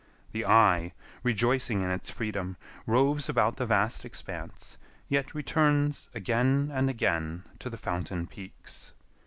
The 0.31 0.47
eye, 0.47 0.93
rejoicing 1.21 1.83
in 1.83 1.91
its 1.91 2.09
freedom, 2.09 2.57
roves 2.87 3.29
about 3.29 3.57
the 3.57 3.67
vast 3.67 4.03
expanse, 4.03 4.79
yet 5.07 5.35
returns 5.35 6.09
again 6.15 6.71
and 6.73 6.89
again 6.89 7.43
to 7.59 7.69
the 7.69 7.77
fountain 7.77 8.25
peaks. 8.25 8.93